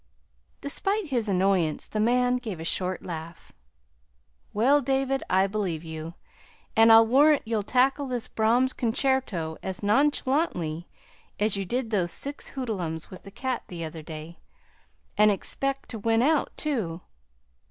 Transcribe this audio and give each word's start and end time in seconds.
Despite 0.61 1.09
his 1.09 1.29
annoyance, 1.29 1.87
the 1.87 1.99
man 1.99 2.37
gave 2.37 2.59
a 2.59 2.63
short 2.63 3.03
laugh. 3.05 3.51
"Well, 4.51 4.81
David, 4.81 5.21
I 5.29 5.45
believe 5.45 5.83
you. 5.83 6.15
And 6.75 6.91
I'll 6.91 7.05
warrant 7.05 7.43
you'd 7.47 7.67
tackle 7.67 8.07
this 8.07 8.27
Brahms 8.27 8.73
concerto 8.73 9.57
as 9.61 9.83
nonchalantly 9.83 10.87
as 11.39 11.55
you 11.55 11.65
did 11.65 11.91
those 11.91 12.09
six 12.11 12.47
hoodlums 12.47 13.11
with 13.11 13.21
the 13.21 13.29
cat 13.29 13.61
the 13.67 13.85
other 13.85 14.01
day 14.01 14.39
and 15.19 15.29
expect 15.29 15.89
to 15.89 15.99
win 15.99 16.23
out, 16.23 16.51
too!" 16.57 17.01